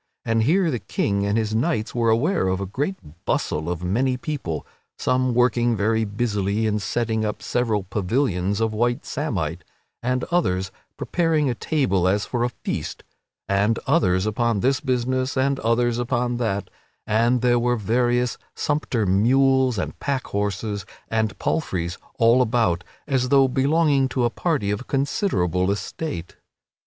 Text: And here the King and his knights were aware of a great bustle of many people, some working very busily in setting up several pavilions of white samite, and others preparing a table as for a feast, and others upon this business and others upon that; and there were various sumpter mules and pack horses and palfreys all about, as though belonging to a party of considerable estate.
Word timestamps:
And 0.25 0.41
here 0.41 0.71
the 0.71 0.79
King 0.79 1.27
and 1.27 1.37
his 1.37 1.53
knights 1.53 1.93
were 1.93 2.09
aware 2.09 2.47
of 2.47 2.59
a 2.59 2.65
great 2.65 2.95
bustle 3.25 3.69
of 3.69 3.83
many 3.83 4.17
people, 4.17 4.65
some 4.97 5.35
working 5.35 5.75
very 5.77 6.05
busily 6.05 6.65
in 6.65 6.79
setting 6.79 7.23
up 7.23 7.43
several 7.43 7.83
pavilions 7.83 8.59
of 8.61 8.73
white 8.73 9.05
samite, 9.05 9.63
and 10.01 10.23
others 10.31 10.71
preparing 10.97 11.51
a 11.51 11.53
table 11.53 12.07
as 12.07 12.25
for 12.25 12.43
a 12.43 12.49
feast, 12.49 13.03
and 13.47 13.77
others 13.85 14.25
upon 14.25 14.61
this 14.61 14.79
business 14.79 15.37
and 15.37 15.59
others 15.59 15.99
upon 15.99 16.37
that; 16.37 16.71
and 17.05 17.41
there 17.41 17.59
were 17.59 17.75
various 17.75 18.39
sumpter 18.55 19.05
mules 19.05 19.77
and 19.77 19.99
pack 19.99 20.25
horses 20.25 20.83
and 21.09 21.37
palfreys 21.37 21.99
all 22.17 22.41
about, 22.41 22.83
as 23.07 23.29
though 23.29 23.47
belonging 23.47 24.09
to 24.09 24.25
a 24.25 24.31
party 24.31 24.71
of 24.71 24.87
considerable 24.87 25.69
estate. 25.69 26.37